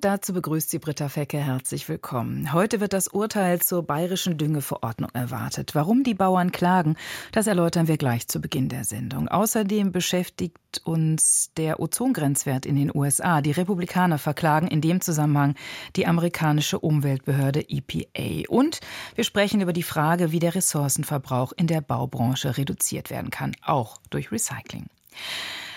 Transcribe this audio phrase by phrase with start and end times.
[0.00, 2.54] Und dazu begrüßt sie Britta Fecke herzlich willkommen.
[2.54, 5.74] Heute wird das Urteil zur bayerischen Düngeverordnung erwartet.
[5.74, 6.96] Warum die Bauern klagen,
[7.32, 9.28] das erläutern wir gleich zu Beginn der Sendung.
[9.28, 13.42] Außerdem beschäftigt uns der Ozongrenzwert in den USA.
[13.42, 15.54] Die Republikaner verklagen in dem Zusammenhang
[15.96, 18.48] die amerikanische Umweltbehörde EPA.
[18.48, 18.80] Und
[19.16, 23.98] wir sprechen über die Frage, wie der Ressourcenverbrauch in der Baubranche reduziert werden kann, auch
[24.08, 24.86] durch Recycling.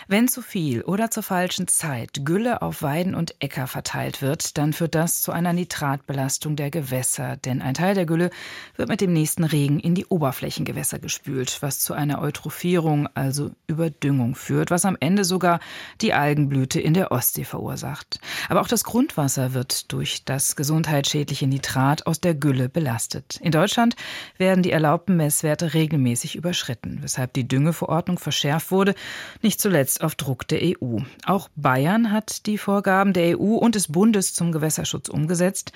[0.08, 4.74] Wenn zu viel oder zur falschen Zeit Gülle auf Weiden und Äcker verteilt wird, dann
[4.74, 8.30] führt das zu einer Nitratbelastung der Gewässer, denn ein Teil der Gülle
[8.76, 14.36] wird mit dem nächsten Regen in die Oberflächengewässer gespült, was zu einer Eutrophierung, also Überdüngung
[14.36, 15.62] führt, was am Ende sogar
[16.02, 18.20] die Algenblüte in der Ostsee verursacht.
[18.50, 23.40] Aber auch das Grundwasser wird durch das gesundheitsschädliche Nitrat aus der Gülle belastet.
[23.42, 23.96] In Deutschland
[24.38, 28.96] werden die erlaubten Messwerte regelmäßig überschritten, weshalb die Düngeverordnung verschärft wurde,
[29.42, 31.00] nicht zuletzt jetzt auf Druck der EU.
[31.26, 35.72] Auch Bayern hat die Vorgaben der EU und des Bundes zum Gewässerschutz umgesetzt.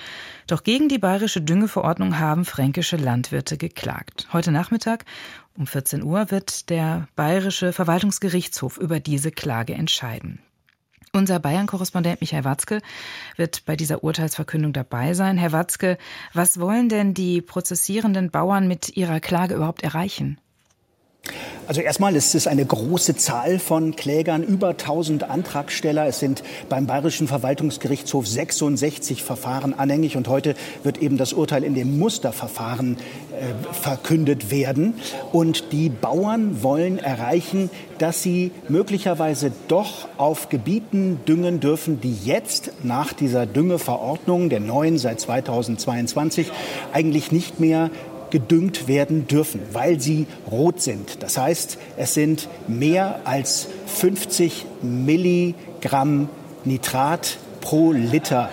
[0.47, 4.27] Doch gegen die bayerische Düngeverordnung haben fränkische Landwirte geklagt.
[4.33, 5.05] Heute Nachmittag
[5.55, 10.39] um 14 Uhr wird der bayerische Verwaltungsgerichtshof über diese Klage entscheiden.
[11.13, 12.81] Unser Bayern-Korrespondent Michael Watzke
[13.37, 15.37] wird bei dieser Urteilsverkündung dabei sein.
[15.37, 15.97] Herr Watzke,
[16.33, 20.39] was wollen denn die prozessierenden Bauern mit ihrer Klage überhaupt erreichen?
[21.67, 26.07] Also erstmal ist es eine große Zahl von Klägern, über 1000 Antragsteller.
[26.07, 31.75] Es sind beim Bayerischen Verwaltungsgerichtshof 66 Verfahren anhängig und heute wird eben das Urteil in
[31.75, 34.93] dem Musterverfahren äh, verkündet werden.
[35.33, 42.71] Und die Bauern wollen erreichen, dass sie möglicherweise doch auf Gebieten düngen dürfen, die jetzt
[42.83, 46.49] nach dieser Düngeverordnung der neuen seit 2022
[46.93, 47.89] eigentlich nicht mehr
[48.29, 51.23] gedüngt werden dürfen, weil sie rot sind.
[51.23, 56.29] Das heißt, es sind mehr als 50 Milligramm
[56.65, 58.49] Nitrat pro Liter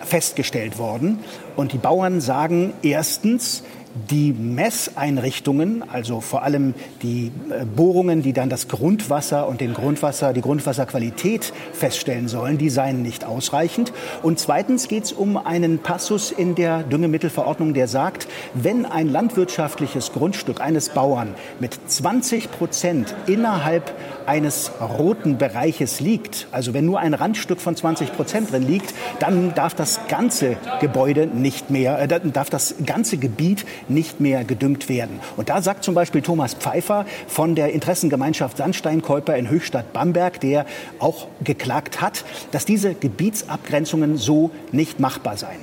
[0.00, 1.18] festgestellt worden.
[1.56, 3.62] Und die Bauern sagen erstens,
[4.10, 10.32] die Messeinrichtungen, also vor allem die äh, Bohrungen, die dann das Grundwasser und den Grundwasser,
[10.32, 13.92] die Grundwasserqualität feststellen sollen, die seien nicht ausreichend.
[14.22, 20.12] Und zweitens geht es um einen Passus in der Düngemittelverordnung, der sagt, wenn ein landwirtschaftliches
[20.12, 23.94] Grundstück eines Bauern mit 20 Prozent innerhalb
[24.26, 29.54] eines roten Bereiches liegt, also wenn nur ein Randstück von 20 Prozent drin liegt, dann
[29.54, 35.20] darf das ganze Gebäude nicht mehr, äh, darf das ganze Gebiet nicht mehr gedüngt werden.
[35.36, 40.66] Und da sagt zum Beispiel Thomas Pfeiffer von der Interessengemeinschaft Sandsteinkäuper in Höchstadt-Bamberg, der
[40.98, 45.60] auch geklagt hat, dass diese Gebietsabgrenzungen so nicht machbar seien.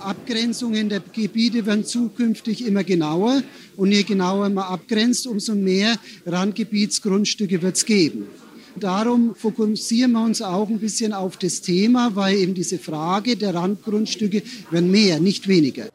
[0.00, 3.42] Abgrenzungen der Gebiete werden zukünftig immer genauer.
[3.76, 8.26] Und je genauer man abgrenzt, umso mehr Randgebietsgrundstücke wird es geben.
[8.76, 13.54] Darum fokussieren wir uns auch ein bisschen auf das Thema, weil eben diese Frage der
[13.54, 15.88] Randgrundstücke werden mehr, nicht weniger.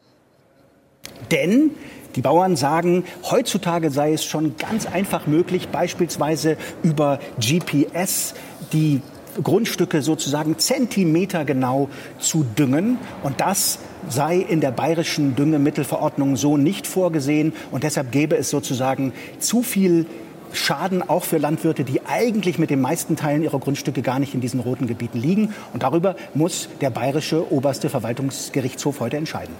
[1.30, 1.72] Denn
[2.14, 8.34] die Bauern sagen, heutzutage sei es schon ganz einfach möglich, beispielsweise über GPS
[8.72, 9.02] die
[9.42, 12.98] Grundstücke sozusagen zentimetergenau zu düngen.
[13.22, 13.78] Und das
[14.08, 17.52] sei in der bayerischen Düngemittelverordnung so nicht vorgesehen.
[17.70, 20.06] Und deshalb gäbe es sozusagen zu viel
[20.52, 24.40] Schaden auch für Landwirte, die eigentlich mit den meisten Teilen ihrer Grundstücke gar nicht in
[24.40, 25.52] diesen roten Gebieten liegen.
[25.74, 29.54] Und darüber muss der bayerische oberste Verwaltungsgerichtshof heute entscheiden.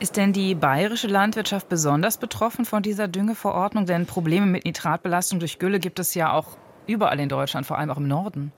[0.00, 3.86] Ist denn die bayerische Landwirtschaft besonders betroffen von dieser Düngeverordnung?
[3.86, 6.56] Denn Probleme mit Nitratbelastung durch Gülle gibt es ja auch
[6.86, 8.52] überall in Deutschland, vor allem auch im Norden.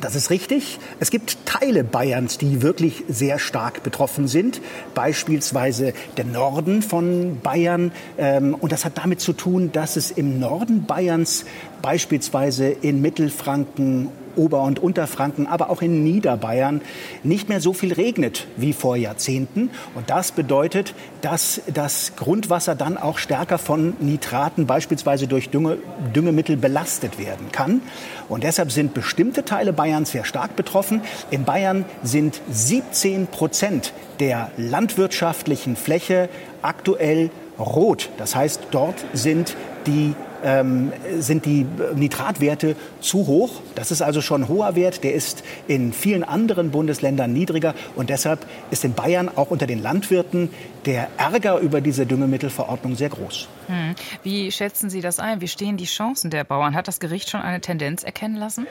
[0.00, 0.78] Das ist richtig.
[1.00, 4.60] Es gibt Teile Bayerns, die wirklich sehr stark betroffen sind.
[4.94, 7.92] Beispielsweise der Norden von Bayern.
[8.18, 11.46] Ähm, und das hat damit zu tun, dass es im Norden Bayerns
[11.80, 16.80] beispielsweise in Mittelfranken Ober- und Unterfranken, aber auch in Niederbayern
[17.22, 19.70] nicht mehr so viel regnet wie vor Jahrzehnten.
[19.94, 25.78] Und das bedeutet, dass das Grundwasser dann auch stärker von Nitraten, beispielsweise durch Dünge,
[26.14, 27.82] Düngemittel, belastet werden kann.
[28.28, 31.02] Und deshalb sind bestimmte Teile Bayerns sehr stark betroffen.
[31.30, 36.28] In Bayern sind 17 Prozent der landwirtschaftlichen Fläche
[36.62, 38.10] aktuell rot.
[38.18, 39.56] Das heißt, dort sind
[39.86, 40.14] die
[40.44, 43.62] ähm, sind die Nitratwerte zu hoch.
[43.74, 45.02] Das ist also schon ein hoher Wert.
[45.02, 47.74] Der ist in vielen anderen Bundesländern niedriger.
[47.96, 50.50] Und deshalb ist in Bayern auch unter den Landwirten
[50.84, 53.48] der Ärger über diese Düngemittelverordnung sehr groß.
[53.66, 53.94] Hm.
[54.22, 55.40] Wie schätzen Sie das ein?
[55.40, 56.74] Wie stehen die Chancen der Bauern?
[56.74, 58.66] Hat das Gericht schon eine Tendenz erkennen lassen?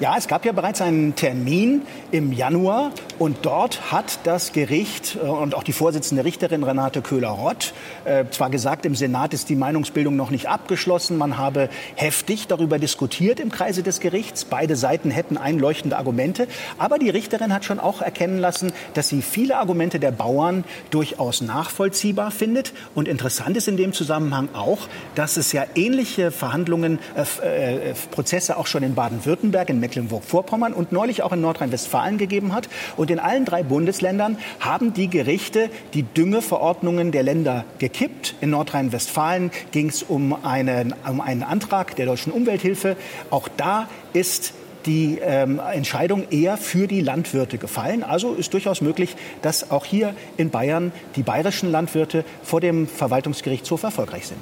[0.00, 1.82] Ja, es gab ja bereits einen Termin
[2.12, 7.74] im Januar Und dort hat das Gericht äh, und auch die Vorsitzende Richterin Renate Köhler-Rott
[8.04, 11.18] äh, zwar gesagt, im Senat ist die Meinungsbildung noch nicht abgeschlossen.
[11.18, 14.44] Man habe heftig darüber diskutiert im Kreise des Gerichts.
[14.44, 16.46] Beide Seiten hätten einleuchtende Argumente.
[16.78, 21.40] Aber die Richterin hat schon auch erkennen lassen, dass sie viele Argumente der Bauern durchaus
[21.40, 22.72] nachvollziehbar findet.
[22.94, 26.98] Und interessant ist in dem Zusammenhang auch, dass es ja ähnliche Verhandlungen,
[27.42, 32.52] äh, äh, Prozesse auch schon in Baden-Württemberg, in Mecklenburg-Vorpommern und neulich auch in Nordrhein-Westfalen gegeben
[32.52, 32.68] hat.
[32.96, 38.34] Und in allen drei Bundesländern haben die Gerichte die Düngeverordnungen der Länder gekippt.
[38.40, 42.96] In Nordrhein-Westfalen ging es um einen, um einen Antrag der deutschen Umwelthilfe.
[43.30, 44.54] Auch da ist
[44.86, 48.02] die ähm, Entscheidung eher für die Landwirte gefallen.
[48.02, 53.82] Also ist durchaus möglich, dass auch hier in Bayern die bayerischen Landwirte vor dem Verwaltungsgerichtshof
[53.82, 54.40] erfolgreich sind.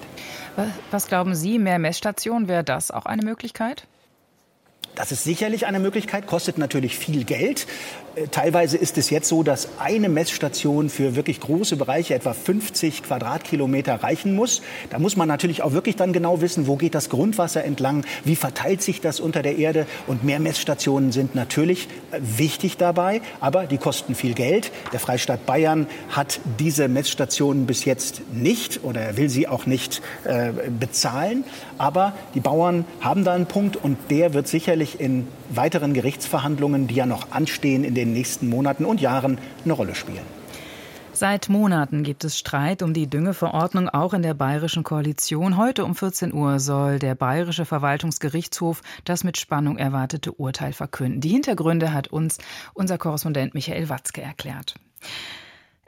[0.91, 3.87] Was glauben Sie, mehr Messstationen, wäre das auch eine Möglichkeit?
[4.95, 7.67] Das ist sicherlich eine Möglichkeit, kostet natürlich viel Geld.
[8.17, 13.03] Äh, teilweise ist es jetzt so, dass eine Messstation für wirklich große Bereiche, etwa 50
[13.03, 14.63] Quadratkilometer, reichen muss.
[14.91, 18.37] Da muss man natürlich auch wirklich dann genau wissen, wo geht das Grundwasser entlang, wie
[18.37, 19.87] verteilt sich das unter der Erde.
[20.07, 24.73] Und mehr Messstationen sind natürlich äh, wichtig dabei, aber die kosten viel Geld.
[24.93, 30.01] Der Freistaat Bayern hat diese Messstationen bis jetzt nicht oder er will sie auch nicht
[30.25, 31.45] äh, bezahlen.
[31.79, 36.95] Aber die Bauern haben da einen Punkt und der wird sicherlich in weiteren Gerichtsverhandlungen, die
[36.95, 40.25] ja noch anstehen in den nächsten Monaten und Jahren, eine Rolle spielen.
[41.13, 45.57] Seit Monaten gibt es Streit um die Düngeverordnung auch in der bayerischen Koalition.
[45.57, 51.23] Heute um 14 Uhr soll der bayerische Verwaltungsgerichtshof das mit Spannung erwartete Urteil verkünden.
[51.23, 52.37] Die Hintergründe hat uns
[52.75, 54.75] unser Korrespondent Michael Watzke erklärt.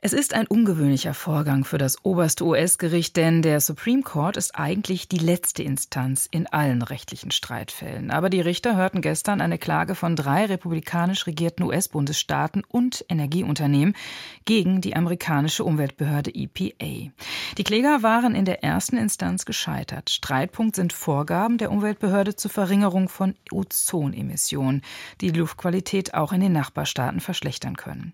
[0.01, 5.09] Es ist ein ungewöhnlicher Vorgang für das oberste US-Gericht, denn der Supreme Court ist eigentlich
[5.09, 8.13] die letzte Instanz in allen rechtlichen Streitfällen.
[8.13, 13.97] Aber die Richter hörten gestern eine Klage von drei republikanisch regierten US-Bundesstaaten und Energieunternehmen
[14.45, 17.11] gegen die amerikanische Umweltbehörde EPA.
[17.59, 20.11] Die Kläger waren in der ersten Instanz gescheitert.
[20.11, 24.83] Streitpunkt sind Vorgaben der Umweltbehörde zur Verringerung von Ozonemissionen,
[25.21, 28.13] die die Luftqualität auch in den Nachbarstaaten verschlechtern können.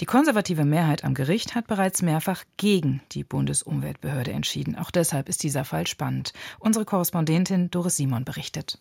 [0.00, 4.76] Die konservative Mehrheit am Gericht Gericht hat bereits mehrfach gegen die Bundesumweltbehörde entschieden.
[4.76, 6.32] Auch deshalb ist dieser Fall spannend.
[6.60, 8.78] Unsere Korrespondentin Doris Simon berichtet.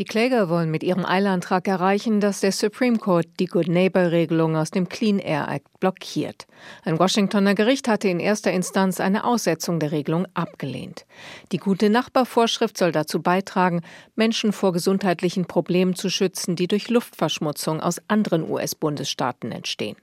[0.00, 4.56] Die Kläger wollen mit ihrem Eilantrag erreichen, dass der Supreme Court die Good Neighbor Regelung
[4.56, 6.48] aus dem Clean Air Act blockiert.
[6.82, 11.06] Ein Washingtoner Gericht hatte in erster Instanz eine Aussetzung der Regelung abgelehnt.
[11.52, 13.82] Die gute Nachbarvorschrift soll dazu beitragen,
[14.16, 19.94] Menschen vor gesundheitlichen Problemen zu schützen, die durch Luftverschmutzung aus anderen US-Bundesstaaten entstehen.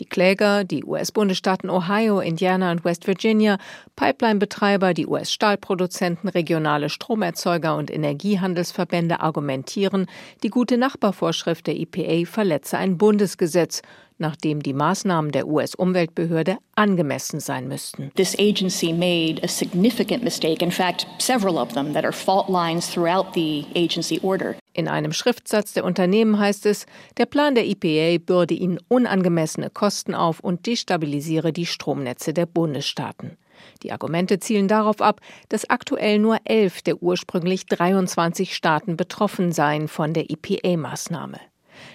[0.00, 3.58] Die Kläger, die US-Bundesstaaten Ohio, Indiana und West Virginia,
[3.96, 10.06] Pipeline-Betreiber, die US-Stahlproduzenten, regionale Stromerzeuger und Energiehandelsverbände argumentieren,
[10.42, 13.82] die gute Nachbarvorschrift der EPA verletze ein Bundesgesetz
[14.18, 18.10] nachdem die Maßnahmen der US-Umweltbehörde angemessen sein müssten.
[18.16, 22.90] This agency made a significant mistake, in fact, several of them that are fault lines
[22.90, 24.56] throughout the agency order.
[24.78, 26.86] In einem Schriftsatz der Unternehmen heißt es,
[27.16, 33.38] der Plan der EPA bürde ihnen unangemessene Kosten auf und destabilisiere die Stromnetze der Bundesstaaten.
[33.82, 39.88] Die Argumente zielen darauf ab, dass aktuell nur elf der ursprünglich 23 Staaten betroffen seien
[39.88, 41.40] von der EPA-Maßnahme.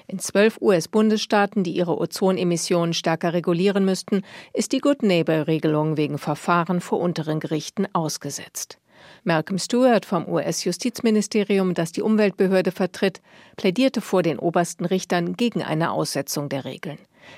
[0.07, 6.81] In zwölf US-Bundesstaaten, die ihre Ozonemissionen stärker regulieren müssten, ist die Good Neighbor-Regelung wegen Verfahren
[6.81, 8.77] vor unteren Gerichten ausgesetzt.
[9.25, 13.21] Malcolm Stewart vom US-Justizministerium, das die Umweltbehörde vertritt,
[13.55, 16.97] plädierte vor den obersten Richtern gegen eine Aussetzung der Regeln.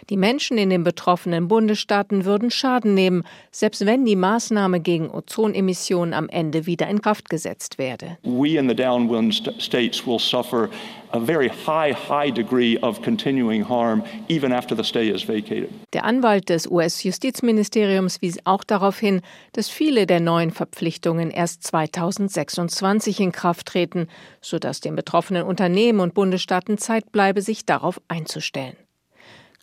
[0.09, 6.13] Die Menschen in den betroffenen Bundesstaaten würden Schaden nehmen, selbst wenn die Maßnahme gegen Ozonemissionen
[6.13, 8.17] am Ende wieder in Kraft gesetzt werde.
[8.23, 10.69] We in the downwind states will suffer
[11.15, 15.69] a very high high degree of continuing harm even after the stay is vacated.
[15.93, 19.21] Der Anwalt des US-Justizministeriums wies auch darauf hin,
[19.53, 24.07] dass viele der neuen Verpflichtungen erst 2026 in Kraft treten,
[24.41, 28.75] sodass den betroffenen Unternehmen und Bundesstaaten Zeit bleibe, sich darauf einzustellen.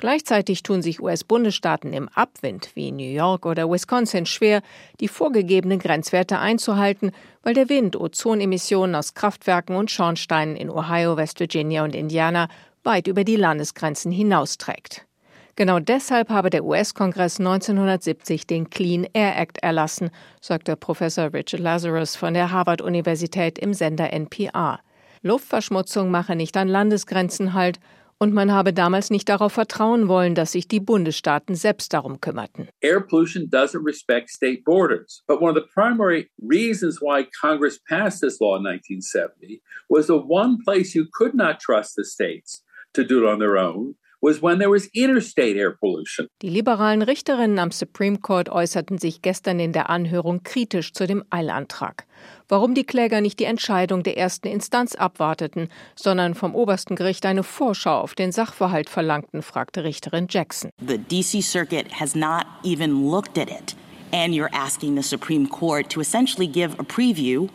[0.03, 4.61] Gleichzeitig tun sich US-Bundesstaaten im Abwind wie New York oder Wisconsin schwer,
[4.99, 7.13] die vorgegebenen Grenzwerte einzuhalten,
[7.45, 12.49] weil der Wind Ozonemissionen aus Kraftwerken und Schornsteinen in Ohio, West Virginia und Indiana
[12.83, 15.07] weit über die Landesgrenzen hinausträgt.
[15.55, 22.17] Genau deshalb habe der US-Kongress 1970 den Clean Air Act erlassen, sagte Professor Richard Lazarus
[22.17, 24.81] von der Harvard-Universität im Sender NPR.
[25.23, 27.79] Luftverschmutzung mache nicht an Landesgrenzen halt
[28.23, 32.69] und man habe damals nicht darauf vertrauen wollen, dass sich die Bundesstaaten selbst darum kümmerten.
[32.81, 35.25] Air pollution doesn't respect state borders.
[35.27, 40.15] But one of the primary reasons why Congress passed this law in 1970 was the
[40.15, 42.63] one place you could not trust the states
[42.95, 46.29] to do it on their own was when there was interstate air pollution.
[46.41, 51.25] Die liberalen Richterinnen am Supreme Court äußerten sich gestern in der Anhörung kritisch zu dem
[51.31, 52.07] Eilantrag.
[52.49, 57.43] Warum die Kläger nicht die Entscheidung der ersten Instanz abwarteten, sondern vom obersten Gericht eine
[57.43, 60.71] Vorschau auf den Sachverhalt verlangten, fragte Richterin Jackson.
[60.87, 63.75] The DC Circuit has not even looked at it
[64.13, 67.49] and you're asking the Supreme Court to essentially give a preview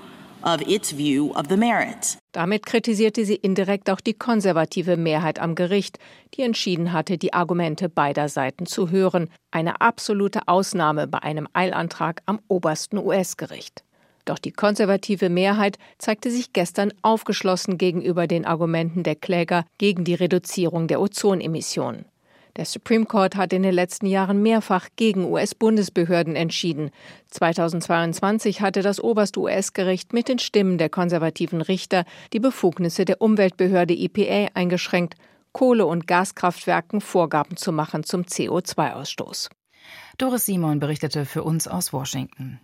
[0.47, 2.17] of its view of the merits.
[2.31, 5.99] Damit kritisierte sie indirekt auch die konservative Mehrheit am Gericht,
[6.33, 12.21] die entschieden hatte, die Argumente beider Seiten zu hören, eine absolute Ausnahme bei einem Eilantrag
[12.25, 13.83] am obersten US-Gericht.
[14.23, 20.15] Doch die konservative Mehrheit zeigte sich gestern aufgeschlossen gegenüber den Argumenten der Kläger gegen die
[20.15, 22.05] Reduzierung der Ozonemissionen.
[22.57, 26.89] Der Supreme Court hat in den letzten Jahren mehrfach gegen US-Bundesbehörden entschieden.
[27.29, 33.93] 2022 hatte das oberste US-Gericht mit den Stimmen der konservativen Richter die Befugnisse der Umweltbehörde
[33.93, 35.15] EPA eingeschränkt,
[35.51, 39.49] Kohle- und Gaskraftwerken Vorgaben zu machen zum CO2-Ausstoß.
[40.17, 42.59] Doris Simon berichtete für uns aus Washington.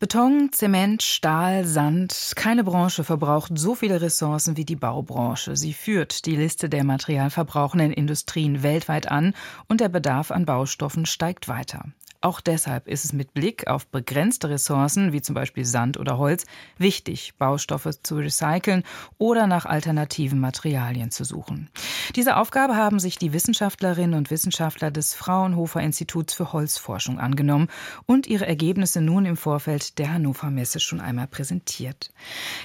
[0.00, 2.32] Beton, Zement, Stahl, Sand.
[2.34, 5.56] Keine Branche verbraucht so viele Ressourcen wie die Baubranche.
[5.56, 9.34] Sie führt die Liste der materialverbrauchenden Industrien weltweit an
[9.68, 11.84] und der Bedarf an Baustoffen steigt weiter.
[12.22, 16.44] Auch deshalb ist es mit Blick auf begrenzte Ressourcen, wie zum Beispiel Sand oder Holz,
[16.76, 18.82] wichtig, Baustoffe zu recyceln
[19.16, 21.70] oder nach alternativen Materialien zu suchen.
[22.16, 27.68] Diese Aufgabe haben sich die Wissenschaftlerinnen und Wissenschaftler des Fraunhofer Instituts für Holzforschung angenommen
[28.04, 32.12] und ihre Ergebnisse nun im Vorfeld der Hannover Messe schon einmal präsentiert.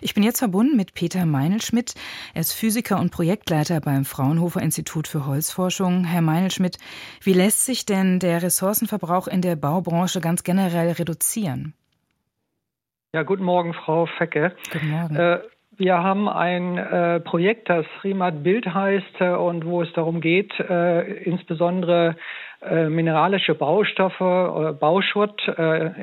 [0.02, 1.96] Ich bin jetzt verbunden mit Peter Meinelschmidt.
[2.34, 6.04] Er ist Physiker und Projektleiter beim Fraunhofer Institut für Holzforschung.
[6.04, 6.78] Herr Meinelschmidt,
[7.22, 11.74] wie lässt sich denn der Ressourcenverbrauch in der Baubranche ganz generell reduzieren?
[13.14, 14.54] Ja, guten Morgen, Frau Fecke.
[14.74, 15.16] Guten Morgen.
[15.16, 15.40] Äh,
[15.78, 20.58] wir haben ein äh, Projekt, das Rimat Bild heißt äh, und wo es darum geht,
[20.60, 22.16] äh, insbesondere
[22.62, 25.48] äh, mineralische Baustoffe, äh, Bauschutt,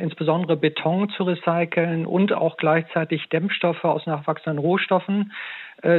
[0.01, 5.33] insbesondere Beton zu recyceln und auch gleichzeitig Dämmstoffe aus nachwachsenden Rohstoffen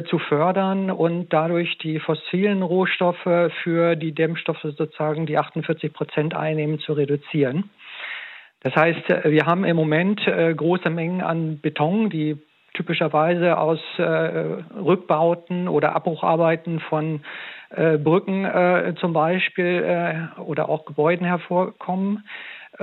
[0.09, 6.79] zu fördern und dadurch die fossilen Rohstoffe für die Dämmstoffe sozusagen, die 48 Prozent einnehmen,
[6.79, 7.69] zu reduzieren.
[8.61, 12.37] Das heißt, wir haben im Moment große Mengen an Beton, die
[12.73, 17.21] typischerweise aus äh, Rückbauten oder Abbrucharbeiten von
[17.69, 19.83] äh, Brücken äh, zum Beispiel
[20.35, 22.23] äh, oder auch Gebäuden hervorkommen.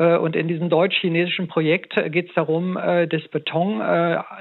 [0.01, 3.81] Äh, und in diesem deutsch-chinesischen Projekt geht es darum, äh, das Beton,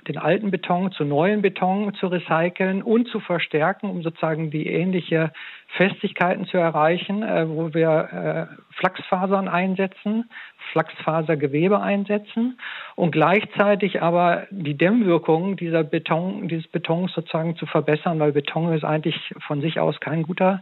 [0.08, 5.32] den alten Beton zu neuen Beton zu recyceln und zu verstärken, um sozusagen die ähnliche
[5.76, 10.30] Festigkeiten zu erreichen, wo wir Flachsfasern einsetzen,
[10.72, 12.60] Flachsfasergewebe einsetzen
[12.96, 18.84] und gleichzeitig aber die Dämmwirkung dieser Beton, dieses Betons sozusagen zu verbessern, weil Beton ist
[18.84, 20.62] eigentlich von sich aus kein guter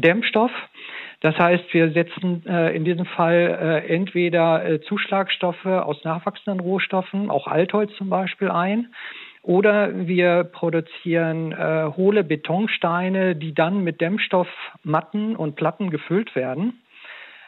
[0.00, 0.52] Dämmstoff.
[1.20, 7.30] Das heißt, wir setzen äh, in diesem Fall äh, entweder äh, Zuschlagstoffe aus nachwachsenden Rohstoffen,
[7.30, 8.88] auch Altholz zum Beispiel ein,
[9.42, 16.80] oder wir produzieren äh, hohle Betonsteine, die dann mit Dämmstoffmatten und Platten gefüllt werden.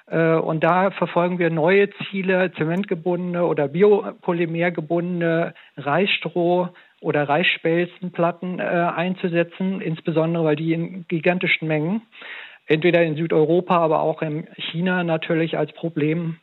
[0.07, 6.69] Äh, und da verfolgen wir neue Ziele, zementgebundene oder biopolymergebundene Reisstroh
[7.01, 12.03] oder Reisspelzenplatten äh, einzusetzen, insbesondere weil die in gigantischen Mengen,
[12.67, 16.39] entweder in Südeuropa, aber auch in China natürlich als Problem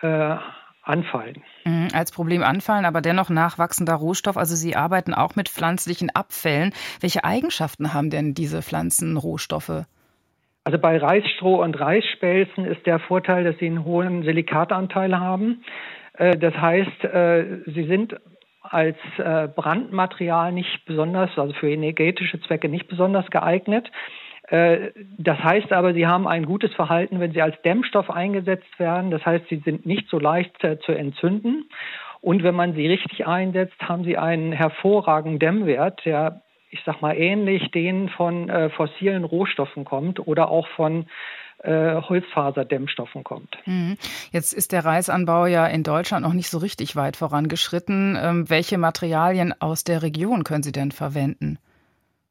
[0.00, 0.36] äh,
[0.82, 1.42] anfallen.
[1.64, 4.36] Mhm, als Problem anfallen, aber dennoch nachwachsender Rohstoff.
[4.36, 6.72] Also Sie arbeiten auch mit pflanzlichen Abfällen.
[7.00, 9.84] Welche Eigenschaften haben denn diese Pflanzenrohstoffe?
[10.64, 15.64] Also bei Reisstroh und Reisspelzen ist der Vorteil, dass sie einen hohen Silikatanteil haben.
[16.14, 18.14] Äh, das heißt, äh, sie sind
[18.70, 23.90] als äh, Brandmaterial nicht besonders, also für energetische Zwecke nicht besonders geeignet.
[24.50, 29.10] Das heißt aber, sie haben ein gutes Verhalten, wenn sie als Dämmstoff eingesetzt werden.
[29.10, 30.56] Das heißt, sie sind nicht so leicht
[30.86, 31.68] zu entzünden.
[32.22, 37.16] Und wenn man sie richtig einsetzt, haben sie einen hervorragenden Dämmwert, der ich sag mal,
[37.16, 41.06] ähnlich denen von äh, fossilen Rohstoffen kommt oder auch von
[41.58, 43.56] äh, Holzfaserdämmstoffen kommt.
[43.66, 43.96] Mhm.
[44.30, 48.18] Jetzt ist der Reisanbau ja in Deutschland noch nicht so richtig weit vorangeschritten.
[48.20, 51.58] Ähm, welche Materialien aus der Region können Sie denn verwenden?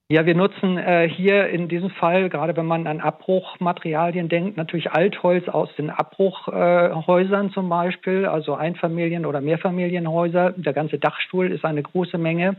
[0.09, 4.89] Ja, wir nutzen äh, hier in diesem Fall, gerade wenn man an Abbruchmaterialien denkt, natürlich
[4.89, 10.53] Altholz aus den Abbruchhäusern äh, zum Beispiel, also Einfamilien- oder Mehrfamilienhäuser.
[10.55, 12.55] Der ganze Dachstuhl ist eine große Menge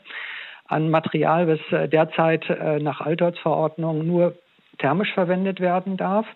[0.67, 4.35] an Material, was äh, derzeit äh, nach Altholzverordnung nur
[4.79, 6.27] thermisch verwendet werden darf.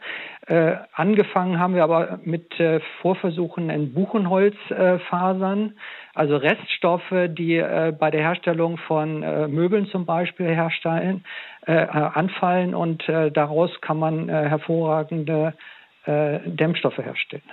[0.47, 5.75] Äh, angefangen haben wir aber mit äh, Vorversuchen in Buchenholzfasern,
[6.15, 11.25] also Reststoffe, die äh, bei der Herstellung von äh, Möbeln zum Beispiel herstellen,
[11.67, 15.55] äh, anfallen und daraus kann man hervorragende
[16.05, 17.45] Dämmstoffe herstellen.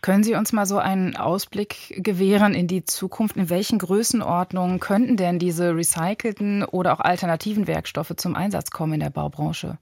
[0.00, 3.36] Können Sie uns mal so einen Ausblick gewähren in die Zukunft?
[3.36, 9.00] In welchen Größenordnungen könnten denn diese recycelten oder auch alternativen Werkstoffe zum Einsatz kommen in
[9.00, 9.76] der Baubranche?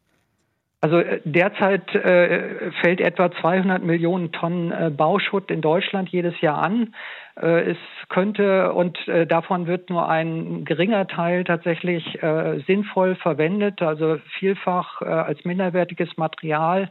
[0.80, 6.62] Also äh, derzeit äh, fällt etwa 200 Millionen Tonnen äh, Bauschutt in Deutschland jedes Jahr
[6.62, 6.94] an.
[7.40, 7.76] Äh, es
[8.08, 15.02] könnte und äh, davon wird nur ein geringer Teil tatsächlich äh, sinnvoll verwendet, also vielfach
[15.02, 16.90] als minderwertiges Material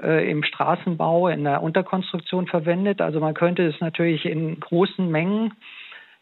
[0.00, 3.00] im Straßenbau, in der Unterkonstruktion verwendet.
[3.00, 5.52] Also man könnte es natürlich in großen Mengen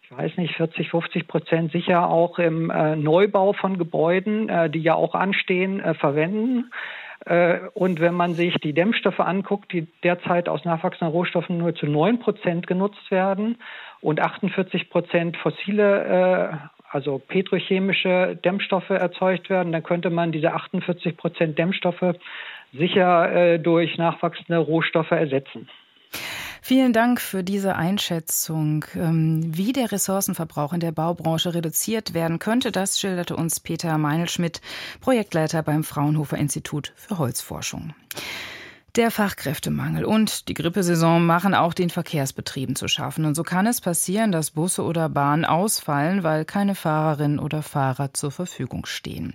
[0.09, 4.79] ich weiß nicht, 40, 50 Prozent sicher auch im äh, Neubau von Gebäuden, äh, die
[4.79, 6.71] ja auch anstehen, äh, verwenden.
[7.27, 11.87] Äh, und wenn man sich die Dämmstoffe anguckt, die derzeit aus nachwachsenden Rohstoffen nur zu
[11.87, 13.59] 9 Prozent genutzt werden
[14.01, 16.57] und 48 Prozent fossile, äh,
[16.91, 22.15] also petrochemische Dämmstoffe erzeugt werden, dann könnte man diese 48 Prozent Dämmstoffe
[22.73, 25.69] sicher äh, durch nachwachsende Rohstoffe ersetzen.
[26.69, 28.87] Vielen Dank für diese Einschätzung.
[28.97, 34.61] Ähm, wie der Ressourcenverbrauch in der Baubranche reduziert werden könnte, das schilderte uns Peter Meinelschmidt,
[35.01, 37.95] Projektleiter beim Fraunhofer Institut für Holzforschung.
[38.97, 43.27] Der Fachkräftemangel und die Grippesaison machen auch den Verkehrsbetrieben zu schaffen.
[43.27, 48.15] Und so kann es passieren, dass Busse oder Bahnen ausfallen, weil keine Fahrerinnen oder Fahrer
[48.15, 49.35] zur Verfügung stehen.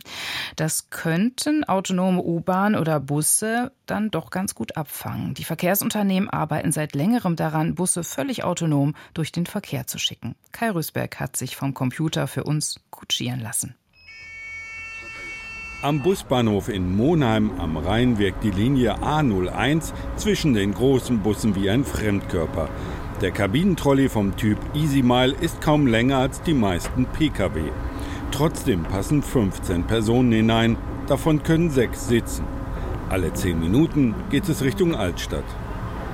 [0.56, 5.36] Das könnten autonome U-Bahn oder Busse dann doch ganz gut abfangen.
[5.36, 10.34] Die Verkehrsunternehmen arbeiten seit längerem daran, Busse völlig autonom durch den Verkehr zu schicken.
[10.52, 13.76] Kai Rüsberg hat sich vom Computer für uns kutschieren lassen.
[15.84, 21.72] Am Busbahnhof in Monheim am Rhein wirkt die Linie A01 zwischen den großen Bussen wie
[21.72, 22.70] ein Fremdkörper.
[23.20, 27.62] Der Kabinentrolley vom Typ EasyMile ist kaum länger als die meisten Pkw.
[28.30, 32.44] Trotzdem passen 15 Personen hinein, davon können sechs sitzen.
[33.10, 35.46] Alle 10 Minuten geht es Richtung Altstadt.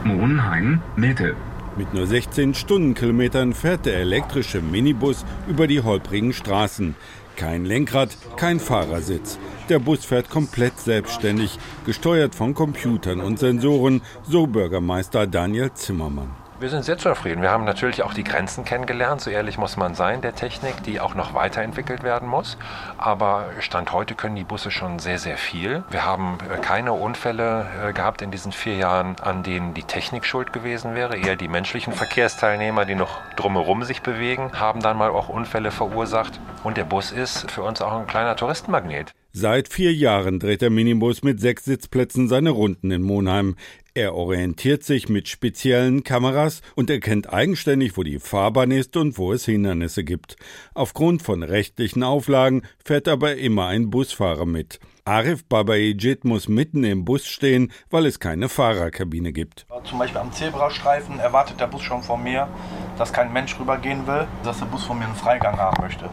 [0.06, 1.36] Monheim Mitte.
[1.76, 6.96] Mit nur 16 Stundenkilometern fährt der elektrische Minibus über die holprigen Straßen.
[7.36, 9.38] Kein Lenkrad, kein Fahrersitz.
[9.70, 16.47] Der Bus fährt komplett selbstständig, gesteuert von Computern und Sensoren, so Bürgermeister Daniel Zimmermann.
[16.60, 17.44] Wir sind sehr zufrieden.
[17.44, 21.00] Wir haben natürlich auch die Grenzen kennengelernt, so ehrlich muss man sein, der Technik, die
[21.00, 22.58] auch noch weiterentwickelt werden muss.
[22.98, 25.84] Aber Stand heute können die Busse schon sehr, sehr viel.
[25.92, 30.26] Wir haben äh, keine Unfälle äh, gehabt in diesen vier Jahren, an denen die Technik
[30.26, 31.16] schuld gewesen wäre.
[31.16, 36.40] Eher die menschlichen Verkehrsteilnehmer, die noch drumherum sich bewegen, haben dann mal auch Unfälle verursacht.
[36.64, 39.14] Und der Bus ist für uns auch ein kleiner Touristenmagnet.
[39.32, 43.56] Seit vier Jahren dreht der Minibus mit sechs Sitzplätzen seine Runden in Monheim.
[43.98, 49.34] Er orientiert sich mit speziellen Kameras und erkennt eigenständig, wo die Fahrbahn ist und wo
[49.34, 50.36] es Hindernisse gibt.
[50.76, 54.80] Aufgrund von rechtlichen Auflagen fährt aber immer ein Busfahrer mit.
[55.08, 59.66] Arif Babaejit muss mitten im Bus stehen, weil es keine Fahrerkabine gibt.
[59.86, 62.50] Zum Beispiel am Zebrastreifen erwartet der Bus schon von mir,
[62.98, 66.10] dass kein Mensch rübergehen will, dass der Bus von mir einen Freigang haben möchte.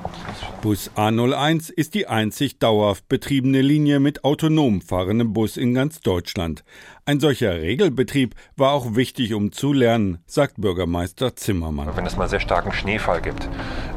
[0.63, 6.63] Bus A01 ist die einzig dauerhaft betriebene Linie mit autonom fahrendem Bus in ganz Deutschland.
[7.07, 11.95] Ein solcher Regelbetrieb war auch wichtig, um zu lernen, sagt Bürgermeister Zimmermann.
[11.95, 13.47] Wenn es mal sehr starken Schneefall gibt,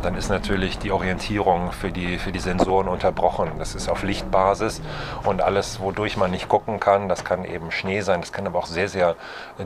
[0.02, 3.52] dann ist natürlich die Orientierung für die, für die Sensoren unterbrochen.
[3.60, 4.82] Das ist auf Lichtbasis
[5.24, 8.60] und alles, wodurch man nicht gucken kann, das kann eben Schnee sein, das kann aber
[8.60, 9.16] auch sehr, sehr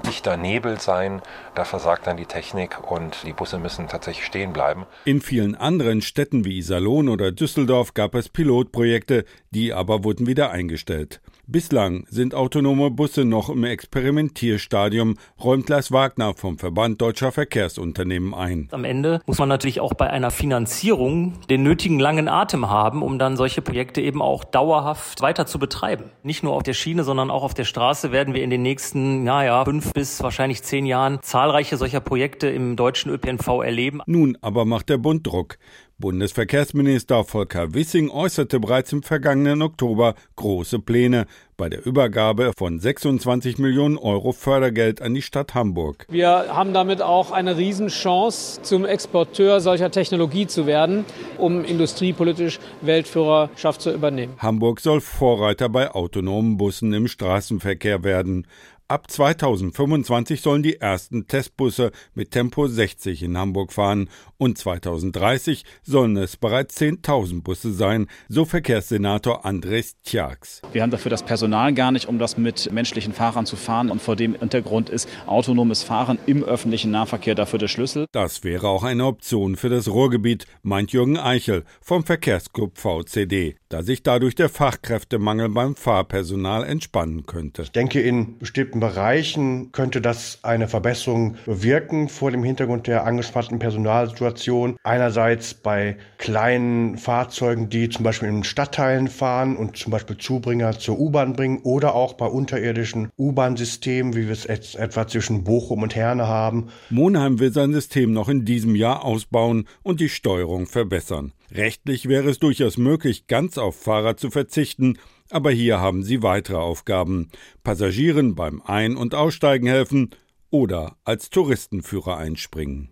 [0.06, 1.24] dichter Nebel sein.
[1.56, 4.86] Da versagt dann die Technik und die Busse müssen tatsächlich stehen bleiben.
[5.06, 10.52] In vielen anderen Städten wie Iserlohn oder Düsseldorf gab es Pilotprojekte, die aber wurden wieder
[10.52, 11.22] eingestellt.
[11.52, 18.70] Bislang sind autonome Busse noch im Experimentierstadium, räumt Lars Wagner vom Verband Deutscher Verkehrsunternehmen ein.
[18.72, 23.20] Am Ende muss man natürlich auch bei einer Finanzierung den nötigen langen Atem haben, um
[23.20, 26.06] dann solche Projekte eben auch dauerhaft weiter zu betreiben.
[26.24, 29.26] Nicht nur auf der Schiene, sondern auch auf der Straße werden wir in den nächsten,
[29.26, 34.00] naja, fünf bis wahrscheinlich zehn Jahren zahlreiche solcher Projekte im deutschen ÖPNV erleben.
[34.06, 35.58] Nun aber macht der Bund Druck.
[36.02, 43.60] Bundesverkehrsminister Volker Wissing äußerte bereits im vergangenen Oktober große Pläne bei der Übergabe von 26
[43.60, 46.08] Millionen Euro Fördergeld an die Stadt Hamburg.
[46.10, 51.06] Wir haben damit auch eine Riesenchance, zum Exporteur solcher Technologie zu werden,
[51.38, 54.34] um industriepolitisch Weltführerschaft zu übernehmen.
[54.40, 58.48] Hamburg soll Vorreiter bei autonomen Bussen im Straßenverkehr werden.
[58.92, 66.18] Ab 2025 sollen die ersten Testbusse mit Tempo 60 in Hamburg fahren und 2030 sollen
[66.18, 70.62] es bereits 10.000 Busse sein, so Verkehrssenator Andres Tjax.
[70.74, 74.02] Wir haben dafür das Personal gar nicht, um das mit menschlichen Fahrern zu fahren und
[74.02, 78.08] vor dem Hintergrund ist autonomes Fahren im öffentlichen Nahverkehr dafür der Schlüssel.
[78.12, 83.84] Das wäre auch eine Option für das Ruhrgebiet, meint Jürgen Eichel vom Verkehrsclub VCD, da
[83.84, 87.62] sich dadurch der Fachkräftemangel beim Fahrpersonal entspannen könnte.
[87.62, 93.60] Ich denke, in bestimmten Bereichen könnte das eine Verbesserung bewirken vor dem Hintergrund der angespannten
[93.60, 94.76] Personalsituation.
[94.84, 101.00] Einerseits bei kleinen Fahrzeugen, die zum Beispiel in Stadtteilen fahren und zum Beispiel Zubringer zur
[101.00, 105.96] U-Bahn bringen oder auch bei unterirdischen U-Bahn-Systemen, wie wir es jetzt etwa zwischen Bochum und
[105.96, 106.68] Herne haben.
[106.90, 111.32] Monheim will sein System noch in diesem Jahr ausbauen und die Steuerung verbessern.
[111.54, 114.98] Rechtlich wäre es durchaus möglich, ganz auf Fahrer zu verzichten,
[115.32, 117.30] aber hier haben sie weitere Aufgaben.
[117.64, 120.12] Passagieren beim Ein- und Aussteigen helfen
[120.50, 122.90] oder als Touristenführer einspringen.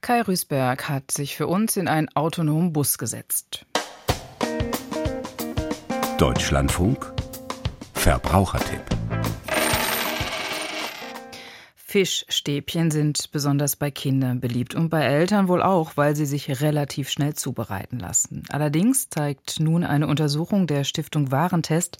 [0.00, 3.66] Kai Rüßberg hat sich für uns in einen autonomen Bus gesetzt.
[6.18, 7.12] Deutschlandfunk
[7.94, 8.97] Verbrauchertipp
[11.90, 17.08] Fischstäbchen sind besonders bei Kindern beliebt und bei Eltern wohl auch, weil sie sich relativ
[17.08, 18.42] schnell zubereiten lassen.
[18.50, 21.96] Allerdings zeigt nun eine Untersuchung der Stiftung Warentest,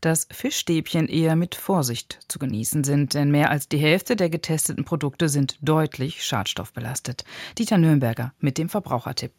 [0.00, 4.84] dass Fischstäbchen eher mit Vorsicht zu genießen sind, denn mehr als die Hälfte der getesteten
[4.84, 7.24] Produkte sind deutlich schadstoffbelastet.
[7.58, 9.32] Dieter Nürnberger mit dem Verbrauchertipp.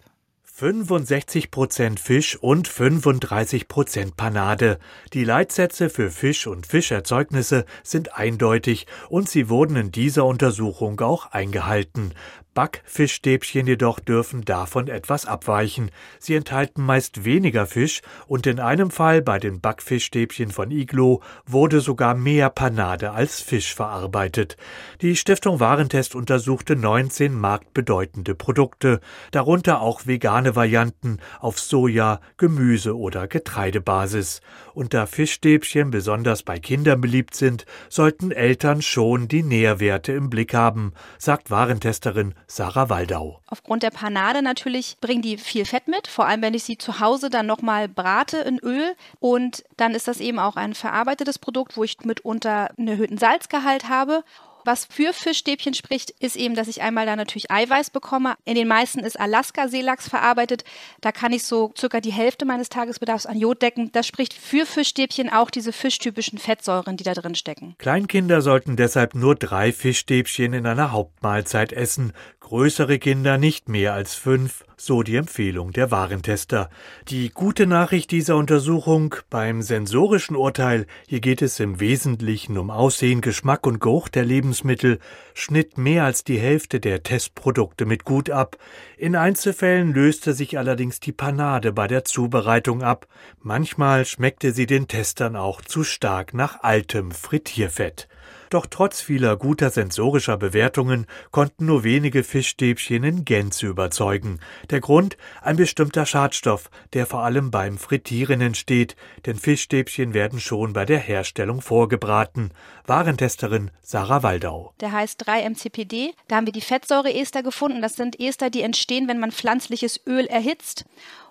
[0.55, 4.77] 65% Fisch und 35% Panade.
[5.13, 11.31] Die Leitsätze für Fisch und Fischerzeugnisse sind eindeutig und sie wurden in dieser Untersuchung auch
[11.31, 12.13] eingehalten.
[12.53, 15.89] Backfischstäbchen jedoch dürfen davon etwas abweichen.
[16.19, 21.79] Sie enthalten meist weniger Fisch und in einem Fall bei den Backfischstäbchen von Iglo wurde
[21.79, 24.57] sogar mehr Panade als Fisch verarbeitet.
[25.01, 28.99] Die Stiftung Warentest untersuchte 19 marktbedeutende Produkte,
[29.31, 34.41] darunter auch vegane Varianten auf Soja, Gemüse oder Getreidebasis.
[34.73, 40.53] Und da Fischstäbchen besonders bei Kindern beliebt sind, sollten Eltern schon die Nährwerte im Blick
[40.53, 43.39] haben, sagt Warentesterin Sarah Waldau.
[43.47, 46.99] Aufgrund der Panade natürlich bringen die viel Fett mit, vor allem wenn ich sie zu
[46.99, 48.93] Hause dann nochmal brate in Öl.
[49.19, 53.89] Und dann ist das eben auch ein verarbeitetes Produkt, wo ich mitunter einen erhöhten Salzgehalt
[53.89, 54.23] habe.
[54.65, 58.35] Was für Fischstäbchen spricht, ist eben, dass ich einmal da natürlich Eiweiß bekomme.
[58.45, 60.63] In den meisten ist Alaska-Seelachs verarbeitet.
[61.01, 63.91] Da kann ich so circa die Hälfte meines Tagesbedarfs an Jod decken.
[63.91, 67.75] Das spricht für Fischstäbchen auch diese fischtypischen Fettsäuren, die da drin stecken.
[67.77, 74.15] Kleinkinder sollten deshalb nur drei Fischstäbchen in einer Hauptmahlzeit essen größere Kinder nicht mehr als
[74.15, 76.69] fünf, so die Empfehlung der Warentester.
[77.07, 83.21] Die gute Nachricht dieser Untersuchung beim sensorischen Urteil, hier geht es im Wesentlichen um Aussehen,
[83.21, 88.57] Geschmack und Geruch der Lebensmittel, schnitt mehr als die Hälfte der Testprodukte mit gut ab.
[88.97, 93.07] In Einzelfällen löste sich allerdings die Panade bei der Zubereitung ab.
[93.39, 98.07] Manchmal schmeckte sie den Testern auch zu stark nach altem Frittierfett.
[98.53, 104.39] Doch trotz vieler guter sensorischer Bewertungen konnten nur wenige Fischstäbchen in Gänze überzeugen.
[104.69, 110.71] Der Grund ein bestimmter Schadstoff, der vor allem beim Frittieren entsteht, denn Fischstäbchen werden schon
[110.71, 112.51] bei der Herstellung vorgebraten.
[112.85, 114.75] Warentesterin Sarah Waldau.
[114.81, 116.13] Der heißt 3-MCPD.
[116.27, 117.81] Da haben wir die Fettsäureester gefunden.
[117.81, 120.85] Das sind Ester, die entstehen, wenn man pflanzliches Öl erhitzt.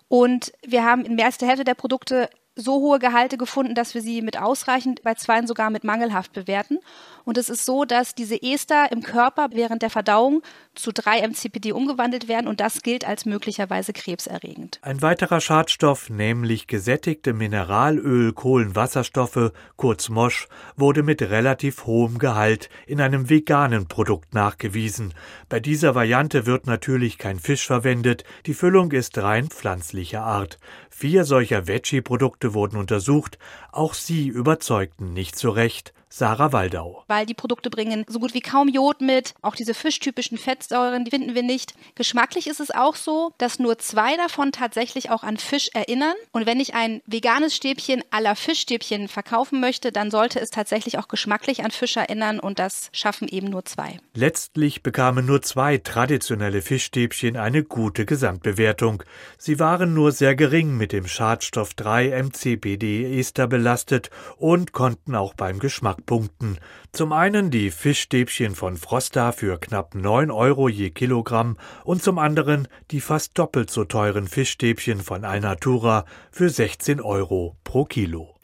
[0.08, 3.94] Und wir haben in mehr als der Hälfte der Produkte so hohe Gehalte gefunden, dass
[3.94, 6.78] wir sie mit ausreichend, bei zweien sogar mit mangelhaft bewerten.
[7.24, 10.42] Und es ist so, dass diese Ester im Körper während der Verdauung
[10.74, 14.78] zu 3-MCPD umgewandelt werden und das gilt als möglicherweise krebserregend.
[14.82, 23.00] Ein weiterer Schadstoff, nämlich gesättigte Mineralöl, Kohlenwasserstoffe, kurz Mosch, wurde mit relativ hohem Gehalt in
[23.00, 25.14] einem veganen Produkt nachgewiesen.
[25.48, 30.58] Bei dieser Variante wird natürlich kein Fisch verwendet, die Füllung ist rein pflanzlicher Art.
[30.90, 33.38] Vier solcher Veggie-Produkte wurden untersucht,
[33.70, 35.94] auch sie überzeugten nicht zu Recht.
[36.14, 37.04] Sarah Waldau.
[37.08, 39.32] Weil die Produkte bringen so gut wie kaum Jod mit.
[39.40, 41.72] Auch diese fischtypischen Fettsäuren, die finden wir nicht.
[41.94, 46.12] Geschmacklich ist es auch so, dass nur zwei davon tatsächlich auch an Fisch erinnern.
[46.30, 51.08] Und wenn ich ein veganes Stäbchen aller Fischstäbchen verkaufen möchte, dann sollte es tatsächlich auch
[51.08, 53.98] geschmacklich an Fisch erinnern und das schaffen eben nur zwei.
[54.12, 59.02] Letztlich bekamen nur zwei traditionelle Fischstäbchen eine gute Gesamtbewertung.
[59.38, 65.32] Sie waren nur sehr gering mit dem Schadstoff 3 MCBD Ester belastet und konnten auch
[65.32, 66.58] beim Geschmack punkten.
[66.92, 72.68] Zum einen die Fischstäbchen von Frosta für knapp 9 Euro je Kilogramm und zum anderen
[72.90, 78.34] die fast doppelt so teuren Fischstäbchen von Alnatura für 16 Euro pro Kilo.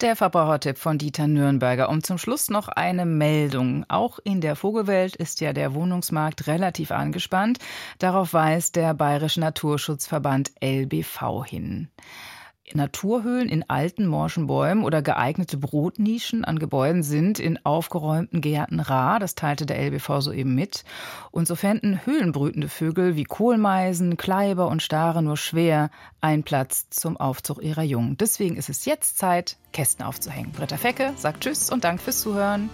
[0.00, 1.88] Der Verbrauchertipp von Dieter Nürnberger.
[1.88, 3.84] Und zum Schluss noch eine Meldung.
[3.88, 7.58] Auch in der Vogelwelt ist ja der Wohnungsmarkt relativ angespannt.
[7.98, 11.88] Darauf weist der Bayerische Naturschutzverband LBV hin.
[12.74, 19.18] Naturhöhlen in alten morschen Bäumen oder geeignete Brutnischen an Gebäuden sind in aufgeräumten Gärten rar.
[19.20, 20.84] Das teilte der LBV soeben mit.
[21.30, 27.16] Und so fänden höhlenbrütende Vögel wie Kohlmeisen, Kleiber und Stare nur schwer einen Platz zum
[27.16, 28.16] Aufzug ihrer Jungen.
[28.16, 30.52] Deswegen ist es jetzt Zeit, Kästen aufzuhängen.
[30.52, 32.70] Britta Fecke sagt Tschüss und Dank fürs Zuhören.